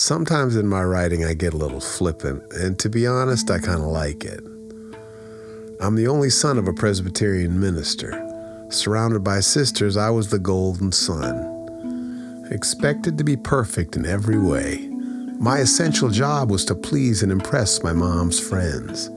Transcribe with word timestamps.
Sometimes 0.00 0.56
in 0.56 0.66
my 0.66 0.82
writing, 0.82 1.26
I 1.26 1.34
get 1.34 1.52
a 1.52 1.58
little 1.58 1.78
flippant, 1.78 2.42
and 2.54 2.78
to 2.78 2.88
be 2.88 3.06
honest, 3.06 3.50
I 3.50 3.58
kind 3.58 3.82
of 3.82 3.88
like 3.88 4.24
it. 4.24 4.42
I'm 5.78 5.94
the 5.94 6.06
only 6.08 6.30
son 6.30 6.56
of 6.56 6.66
a 6.66 6.72
Presbyterian 6.72 7.60
minister. 7.60 8.10
Surrounded 8.70 9.22
by 9.22 9.40
sisters, 9.40 9.98
I 9.98 10.08
was 10.08 10.30
the 10.30 10.38
golden 10.38 10.90
son. 10.90 12.48
Expected 12.50 13.18
to 13.18 13.24
be 13.24 13.36
perfect 13.36 13.94
in 13.94 14.06
every 14.06 14.38
way. 14.38 14.88
My 15.38 15.58
essential 15.58 16.08
job 16.08 16.50
was 16.50 16.64
to 16.64 16.74
please 16.74 17.22
and 17.22 17.30
impress 17.30 17.82
my 17.82 17.92
mom's 17.92 18.40
friends. 18.40 19.10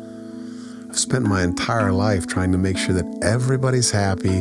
I've 0.90 1.00
spent 1.00 1.24
my 1.24 1.44
entire 1.44 1.94
life 1.94 2.28
trying 2.28 2.52
to 2.52 2.58
make 2.58 2.78
sure 2.78 2.94
that 2.94 3.20
everybody's 3.24 3.92
happy 3.92 4.40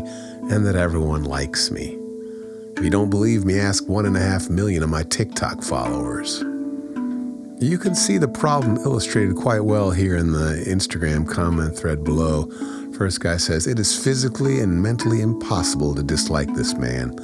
and 0.51 0.67
that 0.67 0.75
everyone 0.75 1.23
likes 1.23 1.71
me. 1.71 2.02
If 2.83 2.87
you 2.87 2.91
don't 2.91 3.11
believe 3.11 3.45
me, 3.45 3.61
ask 3.61 3.89
one 3.89 4.07
and 4.07 4.17
a 4.17 4.21
half 4.21 4.51
million 4.51 4.83
of 4.83 4.89
my 4.89 5.05
TikTok 5.05 5.63
followers. 5.63 6.41
You 7.61 7.79
can 7.79 7.95
see 7.95 8.19
the 8.19 8.27
problem 8.27 8.77
illustrated 8.79 9.37
quite 9.37 9.61
well 9.61 9.93
here 9.93 10.17
in 10.17 10.33
the 10.33 10.65
Instagram 10.67 11.25
comment 11.25 11.79
thread 11.79 12.03
below. 12.03 12.51
First 12.99 13.21
guy 13.21 13.37
says, 13.37 13.69
It 13.69 13.79
is 13.79 13.97
physically 13.97 14.59
and 14.59 14.83
mentally 14.83 15.21
impossible 15.21 15.95
to 15.95 16.03
dislike 16.03 16.53
this 16.55 16.75
man. 16.75 17.15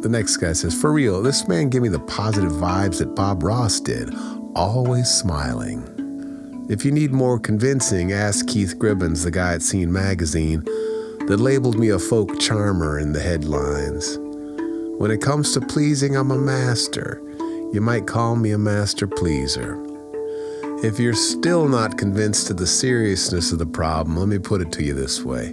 The 0.00 0.08
next 0.08 0.38
guy 0.38 0.54
says, 0.54 0.72
For 0.72 0.94
real, 0.94 1.20
this 1.20 1.46
man 1.46 1.68
gave 1.68 1.82
me 1.82 1.88
the 1.90 2.00
positive 2.00 2.52
vibes 2.52 3.00
that 3.00 3.14
Bob 3.14 3.42
Ross 3.42 3.80
did, 3.80 4.14
always 4.54 5.10
smiling. 5.10 6.66
If 6.70 6.86
you 6.86 6.90
need 6.90 7.12
more 7.12 7.38
convincing, 7.38 8.14
ask 8.14 8.48
Keith 8.48 8.78
Gribbins, 8.78 9.24
the 9.24 9.30
guy 9.30 9.52
at 9.52 9.60
Scene 9.60 9.92
Magazine, 9.92 10.64
that 11.26 11.36
labeled 11.38 11.78
me 11.78 11.90
a 11.90 11.98
folk 11.98 12.40
charmer 12.40 12.98
in 12.98 13.12
the 13.12 13.20
headlines. 13.20 14.18
When 14.98 15.10
it 15.10 15.20
comes 15.20 15.52
to 15.52 15.60
pleasing, 15.60 16.16
I'm 16.16 16.30
a 16.30 16.38
master. 16.38 17.20
You 17.72 17.80
might 17.80 18.06
call 18.06 18.36
me 18.36 18.52
a 18.52 18.58
master 18.58 19.08
pleaser. 19.08 19.84
If 20.84 21.00
you're 21.00 21.14
still 21.14 21.66
not 21.66 21.98
convinced 21.98 22.48
of 22.50 22.58
the 22.58 22.66
seriousness 22.66 23.50
of 23.50 23.58
the 23.58 23.66
problem, 23.66 24.16
let 24.16 24.28
me 24.28 24.38
put 24.38 24.60
it 24.60 24.70
to 24.72 24.84
you 24.84 24.94
this 24.94 25.22
way. 25.22 25.52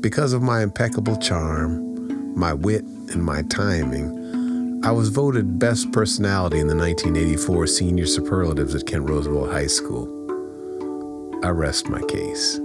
Because 0.00 0.32
of 0.32 0.42
my 0.42 0.62
impeccable 0.62 1.16
charm, 1.16 2.38
my 2.38 2.52
wit, 2.52 2.84
and 2.84 3.24
my 3.24 3.42
timing, 3.42 4.80
I 4.84 4.92
was 4.92 5.08
voted 5.08 5.58
best 5.58 5.90
personality 5.92 6.60
in 6.60 6.68
the 6.68 6.76
1984 6.76 7.66
senior 7.66 8.06
superlatives 8.06 8.74
at 8.74 8.86
Kent 8.86 9.08
Roosevelt 9.08 9.50
High 9.50 9.66
School. 9.66 10.06
I 11.42 11.48
rest 11.48 11.88
my 11.88 12.02
case. 12.02 12.60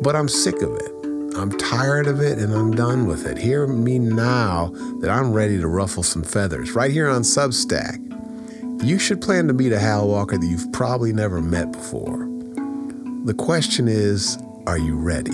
But 0.00 0.16
I'm 0.16 0.28
sick 0.28 0.62
of 0.62 0.74
it. 0.74 0.95
I'm 1.36 1.50
tired 1.58 2.06
of 2.06 2.20
it 2.20 2.38
and 2.38 2.54
I'm 2.54 2.70
done 2.70 3.06
with 3.06 3.26
it. 3.26 3.36
Hear 3.36 3.66
me 3.66 3.98
now 3.98 4.72
that 5.00 5.10
I'm 5.10 5.32
ready 5.32 5.58
to 5.58 5.68
ruffle 5.68 6.02
some 6.02 6.22
feathers 6.22 6.72
right 6.72 6.90
here 6.90 7.08
on 7.08 7.22
Substack. 7.22 8.02
You 8.82 8.98
should 8.98 9.20
plan 9.20 9.46
to 9.48 9.52
meet 9.52 9.72
a 9.72 9.78
Hal 9.78 10.08
Walker 10.08 10.38
that 10.38 10.46
you've 10.46 10.72
probably 10.72 11.12
never 11.12 11.42
met 11.42 11.72
before. 11.72 12.26
The 13.24 13.34
question 13.36 13.86
is 13.86 14.38
are 14.66 14.78
you 14.78 14.96
ready? 14.96 15.32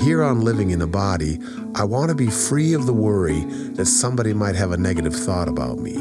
Here 0.00 0.22
on 0.22 0.42
Living 0.42 0.70
in 0.70 0.80
a 0.80 0.86
Body, 0.86 1.40
I 1.74 1.82
want 1.82 2.10
to 2.10 2.14
be 2.14 2.28
free 2.28 2.74
of 2.74 2.86
the 2.86 2.92
worry 2.92 3.40
that 3.74 3.86
somebody 3.86 4.32
might 4.32 4.54
have 4.54 4.70
a 4.70 4.76
negative 4.76 5.14
thought 5.14 5.48
about 5.48 5.78
me. 5.78 5.94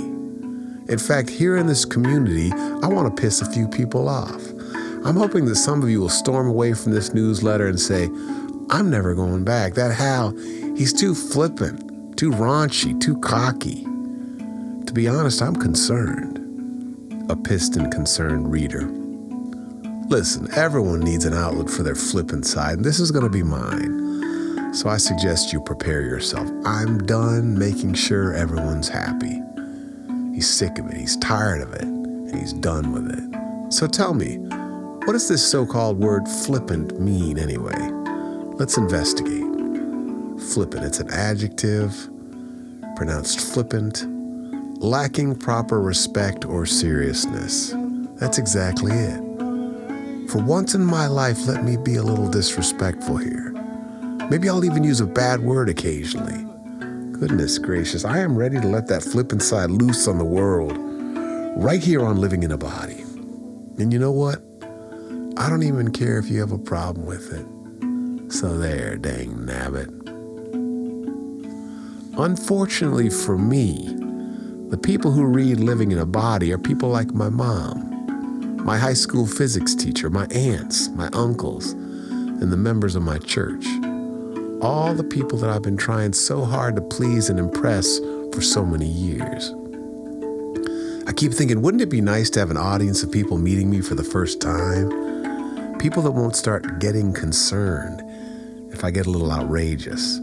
In 0.87 0.99
fact, 0.99 1.29
here 1.29 1.57
in 1.57 1.65
this 1.65 1.85
community, 1.85 2.51
I 2.51 2.87
want 2.87 3.15
to 3.15 3.21
piss 3.21 3.41
a 3.41 3.51
few 3.51 3.67
people 3.67 4.07
off. 4.07 4.41
I'm 5.03 5.15
hoping 5.15 5.45
that 5.45 5.55
some 5.55 5.81
of 5.81 5.89
you 5.89 5.99
will 5.99 6.09
storm 6.09 6.47
away 6.47 6.73
from 6.73 6.91
this 6.91 7.13
newsletter 7.13 7.67
and 7.67 7.79
say, 7.79 8.05
I'm 8.69 8.89
never 8.89 9.15
going 9.15 9.43
back. 9.43 9.73
That 9.73 9.93
Hal, 9.93 10.31
he's 10.77 10.93
too 10.93 11.15
flippant, 11.15 12.17
too 12.17 12.29
raunchy, 12.29 12.99
too 13.01 13.19
cocky. 13.19 13.83
To 14.85 14.93
be 14.93 15.07
honest, 15.07 15.41
I'm 15.41 15.55
concerned. 15.55 16.37
A 17.31 17.35
pissed 17.35 17.75
and 17.77 17.91
concerned 17.91 18.51
reader. 18.51 18.87
Listen, 20.07 20.47
everyone 20.53 20.99
needs 20.99 21.25
an 21.25 21.33
outlet 21.33 21.69
for 21.69 21.81
their 21.81 21.95
flippant 21.95 22.45
side, 22.45 22.75
and 22.77 22.85
this 22.85 22.99
is 22.99 23.11
going 23.11 23.23
to 23.23 23.29
be 23.29 23.43
mine. 23.43 24.73
So 24.73 24.87
I 24.87 24.97
suggest 24.97 25.51
you 25.51 25.61
prepare 25.61 26.01
yourself. 26.01 26.49
I'm 26.63 26.99
done 26.99 27.57
making 27.57 27.95
sure 27.95 28.33
everyone's 28.33 28.87
happy. 28.87 29.41
He's 30.33 30.49
sick 30.49 30.77
of 30.77 30.87
it, 30.87 30.97
he's 30.97 31.17
tired 31.17 31.61
of 31.61 31.73
it, 31.73 31.81
and 31.81 32.35
he's 32.35 32.53
done 32.53 32.91
with 32.93 33.11
it. 33.11 33.73
So 33.73 33.87
tell 33.87 34.13
me, 34.13 34.37
what 35.05 35.13
does 35.13 35.27
this 35.27 35.43
so 35.43 35.65
called 35.65 35.99
word 35.99 36.27
flippant 36.27 36.99
mean 36.99 37.39
anyway? 37.39 37.89
Let's 38.57 38.77
investigate. 38.77 39.41
Flippant, 40.53 40.85
it's 40.85 40.99
an 40.99 41.09
adjective, 41.09 42.07
pronounced 42.95 43.39
flippant, 43.39 44.05
lacking 44.79 45.37
proper 45.37 45.81
respect 45.81 46.45
or 46.45 46.67
seriousness. 46.67 47.73
That's 48.19 48.37
exactly 48.37 48.91
it. 48.91 50.29
For 50.29 50.37
once 50.37 50.75
in 50.75 50.85
my 50.85 51.07
life, 51.07 51.47
let 51.47 51.63
me 51.63 51.77
be 51.77 51.95
a 51.95 52.03
little 52.03 52.29
disrespectful 52.29 53.17
here. 53.17 53.51
Maybe 54.29 54.49
I'll 54.49 54.63
even 54.63 54.83
use 54.83 55.01
a 55.01 55.07
bad 55.07 55.39
word 55.39 55.67
occasionally. 55.67 56.45
Goodness 57.17 57.57
gracious, 57.57 58.05
I 58.05 58.19
am 58.19 58.37
ready 58.37 58.59
to 58.59 58.67
let 58.67 58.87
that 58.87 59.03
flippant 59.03 59.41
side 59.41 59.71
loose 59.71 60.07
on 60.07 60.19
the 60.19 60.25
world, 60.25 60.77
right 61.57 61.81
here 61.81 62.05
on 62.05 62.17
Living 62.21 62.43
in 62.43 62.51
a 62.51 62.57
Body. 62.57 63.01
And 63.79 63.91
you 63.91 63.97
know 63.97 64.11
what? 64.11 64.43
I 65.37 65.49
don't 65.49 65.63
even 65.63 65.91
care 65.91 66.17
if 66.17 66.29
you 66.29 66.39
have 66.41 66.51
a 66.51 66.57
problem 66.57 67.05
with 67.05 67.31
it. 67.31 67.45
So 68.33 68.57
there, 68.57 68.97
dang 68.97 69.33
nabbit. 69.35 69.89
Unfortunately 72.17 73.09
for 73.09 73.37
me, 73.37 73.87
the 74.69 74.77
people 74.77 75.11
who 75.11 75.25
read 75.25 75.59
Living 75.59 75.91
in 75.91 75.97
a 75.97 76.05
Body 76.05 76.53
are 76.53 76.57
people 76.57 76.89
like 76.89 77.13
my 77.13 77.29
mom, 77.29 78.57
my 78.63 78.77
high 78.77 78.93
school 78.93 79.25
physics 79.25 79.73
teacher, 79.73 80.09
my 80.09 80.25
aunts, 80.27 80.89
my 80.89 81.09
uncles, 81.13 81.71
and 81.71 82.51
the 82.51 82.57
members 82.57 82.95
of 82.95 83.03
my 83.03 83.17
church. 83.17 83.65
All 84.61 84.93
the 84.93 85.03
people 85.03 85.37
that 85.39 85.49
I've 85.49 85.63
been 85.63 85.77
trying 85.77 86.13
so 86.13 86.45
hard 86.45 86.75
to 86.75 86.81
please 86.81 87.29
and 87.29 87.39
impress 87.39 87.99
for 88.33 88.41
so 88.41 88.65
many 88.65 88.87
years. 88.87 89.53
I 91.07 91.13
keep 91.13 91.33
thinking, 91.33 91.61
wouldn't 91.61 91.81
it 91.81 91.89
be 91.89 92.01
nice 92.01 92.29
to 92.31 92.39
have 92.39 92.51
an 92.51 92.57
audience 92.57 93.01
of 93.03 93.11
people 93.11 93.37
meeting 93.37 93.69
me 93.69 93.81
for 93.81 93.95
the 93.95 94.03
first 94.03 94.39
time? 94.39 95.00
People 95.81 96.03
that 96.03 96.11
won't 96.11 96.35
start 96.35 96.77
getting 96.77 97.11
concerned 97.11 98.03
if 98.71 98.83
I 98.83 98.91
get 98.91 99.07
a 99.07 99.09
little 99.09 99.31
outrageous. 99.31 100.21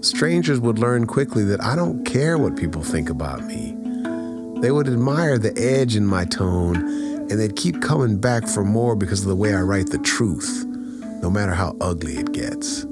Strangers 0.00 0.60
would 0.60 0.78
learn 0.78 1.08
quickly 1.08 1.42
that 1.42 1.60
I 1.60 1.74
don't 1.74 2.04
care 2.04 2.38
what 2.38 2.56
people 2.56 2.84
think 2.84 3.10
about 3.10 3.44
me. 3.44 3.76
They 4.60 4.70
would 4.70 4.86
admire 4.86 5.38
the 5.38 5.52
edge 5.60 5.96
in 5.96 6.06
my 6.06 6.24
tone 6.24 6.76
and 6.76 7.32
they'd 7.32 7.56
keep 7.56 7.82
coming 7.82 8.16
back 8.16 8.46
for 8.46 8.62
more 8.62 8.94
because 8.94 9.22
of 9.22 9.26
the 9.26 9.34
way 9.34 9.52
I 9.56 9.62
write 9.62 9.90
the 9.90 9.98
truth, 9.98 10.64
no 11.20 11.28
matter 11.28 11.52
how 11.52 11.76
ugly 11.80 12.18
it 12.18 12.30
gets. 12.30 12.86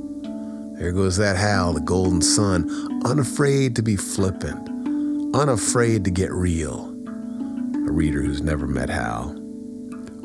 There 0.80 0.90
goes 0.90 1.16
that 1.18 1.36
Hal, 1.36 1.74
the 1.74 1.80
golden 1.80 2.22
son, 2.22 2.68
unafraid 3.04 3.76
to 3.76 3.82
be 3.82 3.94
flippant, 3.94 4.68
unafraid 5.36 6.04
to 6.06 6.10
get 6.10 6.32
real. 6.32 6.86
A 7.86 7.92
reader 7.92 8.20
who's 8.20 8.42
never 8.42 8.66
met 8.66 8.88
Hal. 8.88 9.36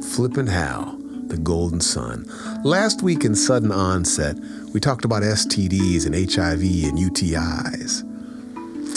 Flippant 0.01 0.49
Hal, 0.49 0.99
the 1.35 1.41
golden 1.41 1.81
son. 1.81 2.25
Last 2.63 3.01
week 3.01 3.25
in 3.25 3.35
Sudden 3.35 3.71
Onset, 3.71 4.37
we 4.73 4.79
talked 4.79 5.03
about 5.03 5.21
STDs 5.21 6.05
and 6.05 6.15
HIV 6.15 6.61
and 6.61 6.97
UTIs. 6.97 8.01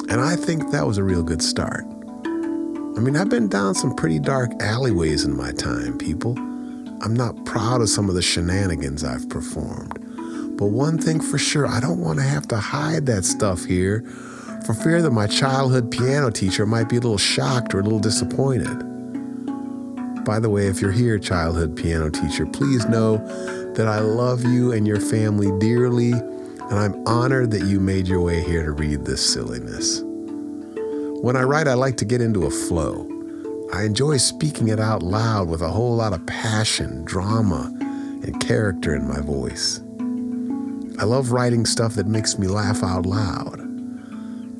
And 0.09 0.21
I 0.21 0.37
think 0.37 0.71
that 0.71 0.87
was 0.87 0.98
a 0.98 1.03
real 1.03 1.22
good 1.22 1.43
start. 1.43 1.84
I 2.25 3.00
mean, 3.00 3.16
I've 3.16 3.28
been 3.28 3.48
down 3.48 3.75
some 3.75 3.94
pretty 3.94 4.21
dark 4.21 4.50
alleyways 4.60 5.25
in 5.25 5.37
my 5.37 5.53
time, 5.53 5.98
people. 5.98 6.38
I'm 7.03 7.15
not 7.15 7.44
proud 7.44 7.81
of 7.81 7.88
some 7.88 8.09
of 8.09 8.15
the 8.15 8.22
shenanigans 8.22 9.03
I've 9.03 9.28
performed. 9.28 9.98
But 10.56 10.66
one 10.66 10.98
thing 10.98 11.21
for 11.21 11.38
sure, 11.38 11.66
I 11.66 11.81
don't 11.81 12.00
want 12.00 12.21
to 12.21 12.25
have 12.25 12.47
to 12.48 12.56
hide 12.56 13.06
that 13.06 13.25
stuff 13.25 13.65
here 13.65 14.03
for 14.65 14.75
fear 14.75 15.03
that 15.03 15.10
my 15.10 15.27
childhood 15.27 15.91
piano 15.91 16.30
teacher 16.30 16.66
might 16.66 16.89
be 16.89 16.97
a 16.97 17.01
little 17.01 17.18
shocked 17.18 17.74
or 17.74 17.80
a 17.80 17.83
little 17.83 18.01
disappointed. 18.01 18.87
By 20.28 20.41
the 20.41 20.51
way, 20.51 20.66
if 20.66 20.83
you're 20.83 20.92
here, 20.92 21.19
childhood 21.19 21.75
piano 21.75 22.10
teacher, 22.10 22.45
please 22.45 22.84
know 22.84 23.16
that 23.72 23.89
I 23.89 24.01
love 24.01 24.45
you 24.45 24.72
and 24.72 24.86
your 24.86 25.01
family 25.01 25.51
dearly, 25.59 26.13
and 26.13 26.75
I'm 26.75 27.03
honored 27.09 27.51
that 27.53 27.63
you 27.63 27.80
made 27.80 28.07
your 28.07 28.21
way 28.21 28.42
here 28.42 28.63
to 28.63 28.72
read 28.72 29.07
this 29.07 29.25
silliness. 29.25 30.03
When 31.22 31.34
I 31.34 31.45
write, 31.45 31.66
I 31.66 31.72
like 31.72 31.97
to 31.97 32.04
get 32.04 32.21
into 32.21 32.45
a 32.45 32.51
flow. 32.51 33.09
I 33.72 33.84
enjoy 33.84 34.19
speaking 34.19 34.69
it 34.69 34.78
out 34.78 35.03
loud 35.03 35.48
with 35.48 35.63
a 35.63 35.71
whole 35.71 35.97
lot 35.97 36.13
of 36.13 36.27
passion, 36.27 37.07
drama, 37.07 37.74
and 37.81 38.39
character 38.39 38.95
in 38.95 39.09
my 39.09 39.22
voice. 39.22 39.81
I 40.98 41.04
love 41.04 41.33
writing 41.33 41.65
stuff 41.65 41.95
that 41.95 42.07
makes 42.07 42.39
me 42.39 42.48
laugh 42.48 42.83
out 42.83 43.07
loud. 43.07 43.63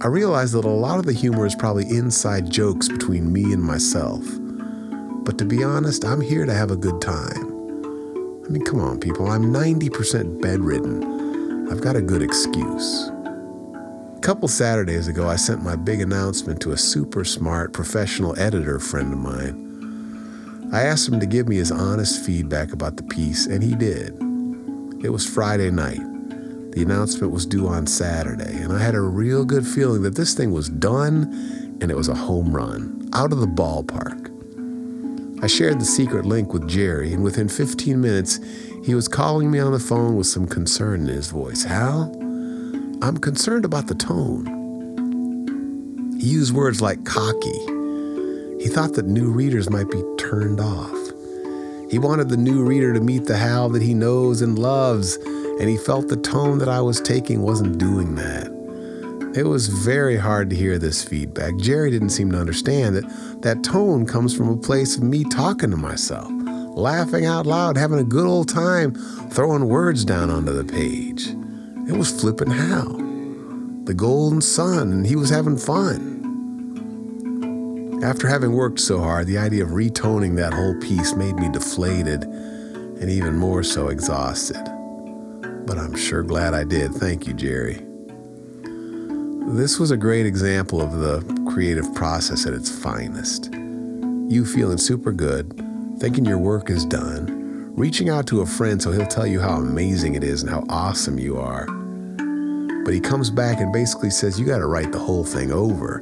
I 0.01 0.07
realize 0.07 0.53
that 0.53 0.65
a 0.65 0.71
lot 0.71 0.99
of 0.99 1.05
the 1.05 1.13
humor 1.13 1.45
is 1.45 1.55
probably 1.55 1.85
inside 1.91 2.51
jokes 2.51 2.89
between 2.89 3.31
me 3.31 3.53
and 3.53 3.63
myself. 3.63 4.25
But 5.29 5.37
to 5.37 5.45
be 5.45 5.63
honest, 5.63 6.07
I'm 6.07 6.23
here 6.23 6.47
to 6.47 6.55
have 6.55 6.71
a 6.71 6.77
good 6.77 7.03
time. 7.03 7.53
I 8.47 8.49
mean, 8.49 8.65
come 8.65 8.81
on, 8.81 8.99
people, 8.99 9.31
I'm 9.31 9.53
90% 9.53 10.41
bedridden. 10.41 11.69
I've 11.71 11.83
got 11.83 11.97
a 11.97 12.01
good 12.01 12.23
excuse. 12.23 13.11
A 13.11 14.21
couple 14.23 14.49
Saturdays 14.49 15.07
ago, 15.07 15.29
I 15.29 15.37
sent 15.37 15.63
my 15.63 15.77
big 15.77 16.01
announcement 16.01 16.63
to 16.63 16.73
a 16.73 16.79
super 16.79 17.27
smart 17.27 17.75
professional 17.75 18.41
editor 18.41 18.79
friend 18.79 19.13
of 19.13 19.19
mine. 19.19 20.71
I 20.73 20.85
asked 20.85 21.07
him 21.07 21.21
to 21.21 21.27
give 21.27 21.47
me 21.47 21.57
his 21.57 21.71
honest 21.71 22.25
feedback 22.25 22.73
about 22.73 22.97
the 22.97 23.03
piece, 23.03 23.45
and 23.45 23.63
he 23.63 23.75
did. 23.75 24.15
It 25.05 25.11
was 25.11 25.29
Friday 25.29 25.71
night. 25.71 26.01
The 26.73 26.81
announcement 26.81 27.35
was 27.35 27.45
due 27.45 27.69
on 27.69 27.87
Saturday, 27.87 28.63
and 28.63 28.73
I 28.73 28.79
had 28.79 28.95
a 28.95 29.03
real 29.03 29.45
good 29.45 29.67
feeling 29.67 30.01
that 30.05 30.15
this 30.15 30.33
thing 30.33 30.53
was 30.53 30.71
done 30.71 31.79
and 31.83 31.91
it 31.91 31.97
was 31.99 32.09
a 32.09 32.15
home 32.15 32.57
run, 32.57 33.11
out 33.13 33.31
of 33.31 33.41
the 33.41 33.47
ballpark. 33.47 34.38
I 35.41 35.47
shared 35.47 35.81
the 35.81 35.85
secret 35.85 36.27
link 36.27 36.53
with 36.53 36.69
Jerry, 36.69 37.13
and 37.13 37.23
within 37.23 37.49
15 37.49 38.01
minutes, 38.01 38.41
he 38.85 38.97
was 38.97 39.07
calling 39.07 39.53
me 39.53 39.61
on 39.61 39.71
the 39.73 39.79
phone 39.79 40.17
with 40.17 40.27
some 40.27 40.49
concern 40.49 41.03
in 41.03 41.07
his 41.07 41.31
voice. 41.31 41.63
Hal, 41.63 42.11
I'm 43.03 43.19
concerned 43.19 43.65
about 43.65 43.87
the 43.87 43.95
tone. 43.95 44.47
He 46.19 46.27
used 46.27 46.53
words 46.53 46.81
like 46.81 47.05
cocky. 47.05 47.61
He 48.61 48.69
thought 48.69 48.95
that 48.95 49.07
new 49.07 49.31
readers 49.31 49.71
might 49.71 49.89
be 49.89 50.03
turned 50.19 50.59
off. 50.59 50.97
He 51.89 52.01
wanted 52.01 52.31
the 52.31 52.37
new 52.37 52.65
reader 52.65 52.93
to 52.93 53.01
meet 53.01 53.27
the 53.27 53.37
Hal 53.37 53.69
that 53.69 53.83
he 53.83 53.95
knows 53.95 54.43
and 54.43 54.59
loves, 54.59 55.15
and 55.61 55.69
he 55.69 55.77
felt 55.77 56.09
the 56.09 56.17
tone 56.17 56.59
that 56.59 56.69
I 56.69 56.81
was 56.81 57.01
taking 57.01 57.43
wasn't 57.43 57.79
doing 57.79 58.17
that. 58.17 58.49
It 59.37 59.45
was 59.45 59.69
very 59.69 60.17
hard 60.17 60.51
to 60.51 60.57
hear 60.57 60.79
this 60.79 61.05
feedback. 61.05 61.57
Jerry 61.59 61.91
didn't 61.91 62.11
seem 62.11 62.33
to 62.33 62.41
understand 62.41 62.97
that 62.97 63.05
that 63.43 63.63
tone 63.63 64.05
comes 64.07 64.37
from 64.37 64.49
a 64.49 64.57
place 64.57 64.97
of 64.97 65.03
me 65.03 65.25
talking 65.25 65.71
to 65.71 65.77
myself, 65.77 66.29
laughing 66.77 67.25
out 67.27 67.47
loud, 67.47 67.77
having 67.77 67.99
a 67.99 68.05
good 68.05 68.27
old 68.27 68.49
time, 68.49 68.95
throwing 69.31 69.69
words 69.69 70.05
down 70.05 70.31
onto 70.31 70.53
the 70.53 70.65
page. 70.65 71.29
It 71.89 71.97
was 71.97 72.11
Flippant 72.21 72.53
Hal. 72.53 73.05
the 73.85 73.95
golden 73.95 74.43
son, 74.43 74.93
and 74.93 75.07
he 75.07 75.17
was 75.17 75.31
having 75.31 75.57
fun. 75.57 76.19
After 78.03 78.29
having 78.29 78.53
worked 78.53 78.81
so 78.81 78.99
hard, 79.01 79.27
the 79.27 79.39
idea 79.39 79.65
of 79.65 79.71
retoning 79.71 80.37
that 80.37 80.53
whole 80.53 80.79
piece 80.81 81.15
made 81.15 81.37
me 81.37 81.49
deflated 81.49 82.25
and 82.25 83.09
even 83.09 83.37
more 83.37 83.63
so 83.63 83.89
exhausted. 83.89 84.63
But 85.67 85.79
I'm 85.79 85.97
sure 85.97 86.23
glad 86.23 86.55
I 86.55 86.65
did. 86.65 86.93
Thank 86.95 87.27
you, 87.27 87.33
Jerry. 87.33 87.85
This 89.55 89.79
was 89.79 89.91
a 89.91 89.97
great 89.97 90.27
example 90.27 90.83
of 90.83 90.99
the 90.99 91.38
creative 91.49 91.93
process 91.95 92.47
at 92.47 92.53
its 92.53 92.71
finest. 92.71 93.53
You 93.53 94.45
feeling 94.45 94.79
super 94.79 95.13
good, 95.13 95.53
thinking 95.99 96.25
your 96.25 96.39
work 96.39 96.71
is 96.71 96.85
done, 96.85 97.73
reaching 97.75 98.11
out 98.11 98.27
to 98.29 98.43
a 98.43 98.47
friend 98.47 98.81
so 98.81 98.93
he'll 98.93 99.07
tell 99.07 99.27
you 99.27 99.41
how 99.41 99.57
amazing 99.57 100.15
it 100.15 100.23
is 100.23 100.43
and 100.43 100.51
how 100.51 100.65
awesome 100.69 101.19
you 101.19 101.39
are. 101.39 101.67
But 102.85 102.95
he 102.95 103.01
comes 103.01 103.31
back 103.31 103.61
and 103.61 103.73
basically 103.73 104.11
says, 104.11 104.39
You 104.39 104.47
got 104.47 104.59
to 104.59 104.67
write 104.67 104.93
the 104.93 104.99
whole 104.99 105.25
thing 105.25 105.51
over. 105.51 105.99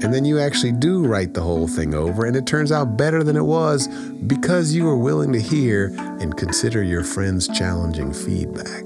And 0.00 0.14
then 0.14 0.24
you 0.24 0.38
actually 0.38 0.72
do 0.72 1.04
write 1.04 1.34
the 1.34 1.42
whole 1.42 1.66
thing 1.66 1.92
over, 1.92 2.24
and 2.24 2.36
it 2.36 2.46
turns 2.46 2.70
out 2.70 2.96
better 2.96 3.24
than 3.24 3.36
it 3.36 3.42
was 3.42 3.88
because 4.28 4.72
you 4.72 4.84
were 4.84 4.96
willing 4.96 5.32
to 5.32 5.40
hear 5.40 5.88
and 6.20 6.36
consider 6.36 6.84
your 6.84 7.02
friend's 7.02 7.48
challenging 7.48 8.12
feedback. 8.12 8.84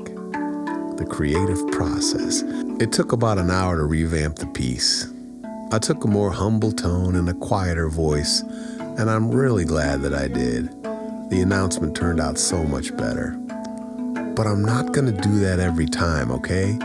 The 0.96 1.06
creative 1.08 1.70
process. 1.70 2.42
It 2.80 2.92
took 2.92 3.12
about 3.12 3.38
an 3.38 3.50
hour 3.50 3.76
to 3.76 3.84
revamp 3.84 4.36
the 4.36 4.46
piece. 4.46 5.11
I 5.72 5.78
took 5.78 6.04
a 6.04 6.06
more 6.06 6.30
humble 6.30 6.70
tone 6.70 7.16
and 7.16 7.26
a 7.30 7.32
quieter 7.32 7.88
voice, 7.88 8.42
and 8.42 9.08
I'm 9.08 9.30
really 9.30 9.64
glad 9.64 10.02
that 10.02 10.12
I 10.12 10.28
did. 10.28 10.68
The 11.30 11.40
announcement 11.40 11.96
turned 11.96 12.20
out 12.20 12.36
so 12.36 12.62
much 12.62 12.94
better. 12.94 13.30
But 14.36 14.46
I'm 14.46 14.62
not 14.62 14.92
going 14.92 15.06
to 15.06 15.18
do 15.22 15.38
that 15.38 15.60
every 15.60 15.86
time, 15.86 16.30
okay? 16.30 16.76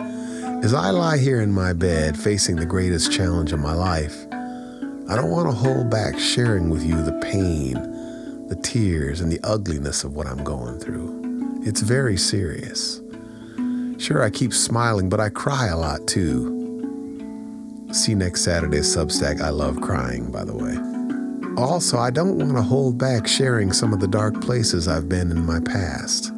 As 0.64 0.74
I 0.74 0.92
lie 0.92 1.18
here 1.18 1.42
in 1.42 1.52
my 1.52 1.74
bed 1.74 2.18
facing 2.18 2.56
the 2.56 2.66
greatest 2.66 3.12
challenge 3.12 3.52
of 3.52 3.60
my 3.60 3.74
life, 3.74 4.26
I 5.10 5.18
don't 5.18 5.32
want 5.32 5.50
to 5.50 5.54
hold 5.54 5.90
back 5.90 6.18
sharing 6.18 6.70
with 6.70 6.86
you 6.86 7.04
the 7.04 7.20
pain, 7.22 7.74
the 8.48 8.56
tears, 8.56 9.20
and 9.20 9.30
the 9.30 9.42
ugliness 9.44 10.06
of 10.06 10.16
what 10.16 10.28
I'm 10.28 10.46
going 10.46 10.80
through. 10.80 11.62
It's 11.66 11.82
very 11.82 12.16
serious. 12.16 13.02
Sure, 13.98 14.24
I 14.24 14.30
keep 14.30 14.54
smiling, 14.54 15.10
but 15.10 15.20
I 15.20 15.28
cry 15.28 15.68
a 15.68 15.78
lot 15.78 16.08
too. 16.08 16.57
See 17.92 18.16
next 18.16 18.42
Saturday's 18.42 18.94
Substack. 18.94 19.42
I 19.42 19.50
love 19.50 19.80
crying, 19.80 20.30
by 20.30 20.44
the 20.44 20.54
way. 20.54 20.78
Also, 21.62 21.98
I 21.98 22.12
don't 22.12 22.38
want 22.38 22.56
to 22.56 22.62
hold 22.62 22.98
back 22.98 23.28
sharing 23.28 23.72
some 23.72 23.94
of 23.94 24.00
the 24.00 24.08
dark 24.08 24.42
places 24.42 24.88
I've 24.88 25.08
been 25.08 25.32
in 25.32 25.46
my 25.46 25.60
past. 25.62 26.32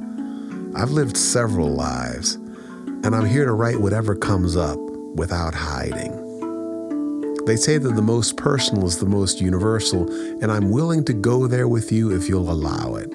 I've 0.76 0.92
lived 0.92 1.18
several 1.18 1.70
lives, 1.70 2.36
and 2.36 3.16
I'm 3.16 3.26
here 3.26 3.46
to 3.46 3.54
write 3.54 3.82
whatever 3.82 4.16
comes 4.16 4.56
up 4.56 4.78
without 5.16 5.56
hiding. 5.56 6.16
They 7.46 7.56
say 7.56 7.80
that 7.80 7.96
the 7.96 8.02
most 8.02 8.38
personal 8.38 8.86
is 8.86 9.00
the 9.00 9.08
most 9.08 9.42
universal, 9.42 10.08
and 10.42 10.52
I'm 10.52 10.70
willing 10.70 11.04
to 11.06 11.14
go 11.14 11.48
there 11.48 11.68
with 11.68 11.92
you 11.92 12.16
if 12.16 12.30
you'll 12.30 12.52
allow 12.52 12.96
it. 12.96 13.12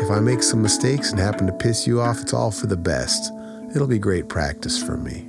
If 0.00 0.10
I 0.10 0.20
make 0.20 0.42
some 0.42 0.62
mistakes 0.62 1.10
and 1.10 1.20
happen 1.20 1.46
to 1.46 1.52
piss 1.52 1.86
you 1.86 2.00
off, 2.00 2.22
it's 2.22 2.32
all 2.32 2.50
for 2.50 2.66
the 2.66 2.76
best. 2.78 3.30
It'll 3.74 3.86
be 3.86 3.98
great 3.98 4.28
practice 4.28 4.82
for 4.82 4.96
me. 4.96 5.28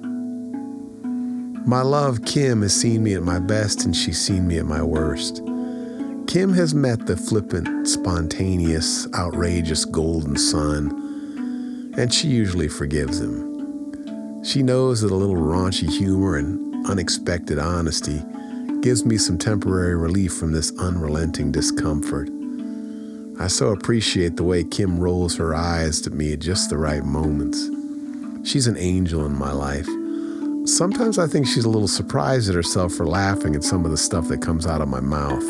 My 1.66 1.82
love, 1.82 2.26
Kim, 2.26 2.62
has 2.62 2.76
seen 2.76 3.04
me 3.04 3.14
at 3.14 3.24
my 3.24 3.40
best 3.40 3.86
and 3.86 3.96
she's 3.96 4.20
seen 4.20 4.48
me 4.48 4.60
at 4.60 4.66
my 4.66 4.84
worst. 4.84 5.42
Kim 6.28 6.52
has 6.54 6.74
met 6.76 7.06
the 7.06 7.16
flippant, 7.16 7.88
spontaneous, 7.88 9.08
outrageous 9.14 9.86
golden 9.86 10.36
son, 10.36 11.94
and 11.98 12.14
she 12.14 12.28
usually 12.28 12.68
forgives 12.68 13.22
him. 13.22 14.44
She 14.44 14.62
knows 14.62 15.00
that 15.02 15.12
a 15.12 15.16
little 15.16 15.38
raunchy 15.38 15.90
humor 15.90 16.36
and 16.36 16.86
unexpected 16.86 17.60
honesty 17.60 18.22
gives 18.82 19.06
me 19.06 19.18
some 19.18 19.38
temporary 19.38 19.96
relief 19.96 20.34
from 20.34 20.52
this 20.52 20.78
unrelenting 20.80 21.54
discomfort. 21.54 22.30
I 23.40 23.48
so 23.48 23.70
appreciate 23.70 24.36
the 24.36 24.44
way 24.44 24.66
Kim 24.66 25.00
rolls 25.00 25.38
her 25.38 25.56
eyes 25.56 26.06
at 26.06 26.12
me 26.12 26.34
at 26.34 26.40
just 26.40 26.70
the 26.70 26.78
right 26.78 27.06
moments. 27.06 27.70
She's 28.44 28.68
an 28.68 28.78
angel 28.78 29.26
in 29.26 29.32
my 29.32 29.54
life. 29.54 29.88
Sometimes 30.66 31.20
I 31.20 31.28
think 31.28 31.46
she's 31.46 31.66
a 31.66 31.70
little 31.70 31.90
surprised 31.90 32.48
at 32.48 32.56
herself 32.56 32.94
for 32.94 33.06
laughing 33.06 33.54
at 33.54 33.66
some 33.66 33.84
of 33.84 33.92
the 33.92 33.98
stuff 33.98 34.30
that 34.30 34.42
comes 34.42 34.66
out 34.66 34.82
of 34.82 34.88
my 34.88 35.02
mouth 35.02 35.44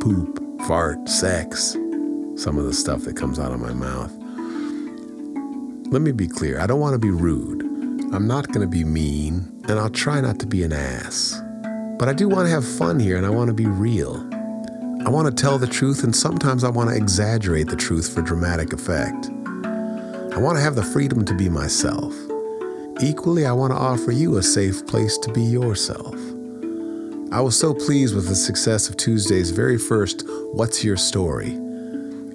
poop, 0.00 0.42
fart, 0.66 1.08
sex, 1.08 1.76
some 2.34 2.58
of 2.58 2.64
the 2.64 2.72
stuff 2.72 3.02
that 3.02 3.16
comes 3.16 3.38
out 3.38 3.52
of 3.52 3.60
my 3.60 3.72
mouth. 3.72 4.12
Let 5.92 6.02
me 6.02 6.10
be 6.10 6.26
clear 6.26 6.58
I 6.58 6.66
don't 6.66 6.80
want 6.80 6.94
to 6.94 6.98
be 6.98 7.10
rude. 7.10 7.62
I'm 8.12 8.26
not 8.26 8.48
going 8.48 8.62
to 8.62 8.66
be 8.66 8.82
mean, 8.82 9.62
and 9.68 9.78
I'll 9.78 9.88
try 9.88 10.20
not 10.20 10.40
to 10.40 10.46
be 10.46 10.64
an 10.64 10.72
ass. 10.72 11.40
But 11.96 12.08
I 12.08 12.12
do 12.12 12.28
want 12.28 12.46
to 12.46 12.50
have 12.50 12.66
fun 12.66 12.98
here, 12.98 13.16
and 13.16 13.24
I 13.24 13.30
want 13.30 13.46
to 13.46 13.54
be 13.54 13.66
real. 13.66 14.28
I 15.06 15.08
want 15.08 15.28
to 15.28 15.40
tell 15.40 15.56
the 15.56 15.68
truth, 15.68 16.02
and 16.02 16.14
sometimes 16.14 16.64
I 16.64 16.68
want 16.68 16.90
to 16.90 16.96
exaggerate 16.96 17.68
the 17.68 17.76
truth 17.76 18.12
for 18.12 18.22
dramatic 18.22 18.72
effect. 18.72 19.28
I 20.34 20.38
want 20.38 20.58
to 20.58 20.62
have 20.62 20.74
the 20.74 20.82
freedom 20.82 21.24
to 21.26 21.34
be 21.34 21.48
myself. 21.48 22.12
Equally, 23.00 23.46
I 23.46 23.52
want 23.52 23.72
to 23.72 23.78
offer 23.78 24.12
you 24.12 24.36
a 24.36 24.42
safe 24.42 24.86
place 24.86 25.16
to 25.18 25.32
be 25.32 25.42
yourself. 25.42 26.14
I 27.32 27.40
was 27.40 27.58
so 27.58 27.72
pleased 27.72 28.14
with 28.14 28.28
the 28.28 28.34
success 28.34 28.88
of 28.88 28.96
Tuesday's 28.96 29.50
very 29.50 29.78
first 29.78 30.24
What's 30.52 30.84
Your 30.84 30.96
Story? 30.96 31.58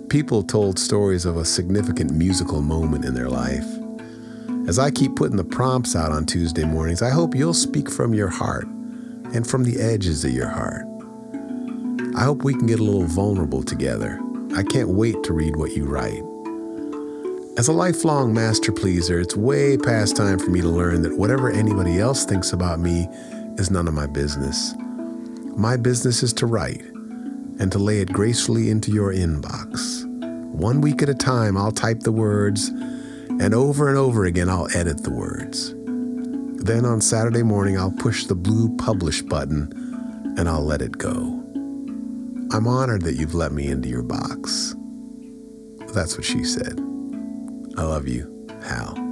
People 0.09 0.43
told 0.43 0.79
stories 0.79 1.25
of 1.25 1.37
a 1.37 1.45
significant 1.45 2.11
musical 2.11 2.61
moment 2.61 3.05
in 3.05 3.13
their 3.13 3.29
life. 3.29 3.65
As 4.67 4.79
I 4.79 4.91
keep 4.91 5.15
putting 5.15 5.37
the 5.37 5.43
prompts 5.43 5.95
out 5.95 6.11
on 6.11 6.25
Tuesday 6.25 6.65
mornings, 6.65 7.01
I 7.01 7.11
hope 7.11 7.35
you'll 7.35 7.53
speak 7.53 7.89
from 7.89 8.13
your 8.13 8.29
heart 8.29 8.65
and 9.33 9.45
from 9.45 9.63
the 9.63 9.79
edges 9.79 10.25
of 10.25 10.31
your 10.31 10.49
heart. 10.49 10.85
I 12.15 12.23
hope 12.23 12.43
we 12.43 12.53
can 12.53 12.65
get 12.65 12.79
a 12.79 12.83
little 12.83 13.05
vulnerable 13.05 13.63
together. 13.63 14.19
I 14.55 14.63
can't 14.63 14.89
wait 14.89 15.23
to 15.23 15.33
read 15.33 15.55
what 15.55 15.75
you 15.75 15.85
write. 15.85 16.23
As 17.57 17.67
a 17.67 17.73
lifelong 17.73 18.35
master 18.35 18.71
pleaser, 18.71 19.19
it's 19.19 19.35
way 19.35 19.77
past 19.77 20.15
time 20.15 20.37
for 20.37 20.51
me 20.51 20.61
to 20.61 20.69
learn 20.69 21.01
that 21.01 21.17
whatever 21.17 21.49
anybody 21.49 21.99
else 21.99 22.23
thinks 22.23 22.53
about 22.53 22.79
me 22.79 23.07
is 23.57 23.71
none 23.71 23.87
of 23.87 23.95
my 23.95 24.05
business. 24.05 24.75
My 25.55 25.75
business 25.75 26.21
is 26.21 26.33
to 26.33 26.45
write 26.45 26.83
and 27.59 27.71
to 27.71 27.79
lay 27.79 27.99
it 27.99 28.13
gracefully 28.13 28.69
into 28.69 28.91
your 28.91 29.11
inbox. 29.11 30.05
One 30.51 30.81
week 30.81 31.01
at 31.01 31.09
a 31.09 31.15
time, 31.15 31.57
I'll 31.57 31.71
type 31.71 32.01
the 32.01 32.11
words, 32.11 32.67
and 32.67 33.55
over 33.55 33.89
and 33.89 33.97
over 33.97 34.25
again, 34.25 34.49
I'll 34.49 34.69
edit 34.75 35.03
the 35.03 35.09
words. 35.09 35.73
Then 36.63 36.85
on 36.85 37.01
Saturday 37.01 37.41
morning, 37.41 37.75
I'll 37.75 37.89
push 37.89 38.25
the 38.25 38.35
blue 38.35 38.77
publish 38.77 39.23
button 39.23 39.73
and 40.37 40.47
I'll 40.47 40.63
let 40.63 40.83
it 40.83 40.99
go. 40.99 41.43
I'm 42.51 42.67
honored 42.67 43.01
that 43.01 43.15
you've 43.15 43.33
let 43.33 43.51
me 43.51 43.65
into 43.65 43.89
your 43.89 44.03
box. 44.03 44.75
That's 45.95 46.15
what 46.15 46.25
she 46.25 46.43
said. 46.43 46.86
I 47.77 47.83
love 47.83 48.07
you, 48.07 48.47
Hal. 48.63 49.06